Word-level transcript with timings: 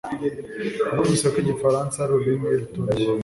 numvise 0.93 1.25
ko 1.31 1.37
igifaransa 1.43 1.95
ari 1.99 2.11
ururimi 2.13 2.47
rutoroshye 2.61 3.05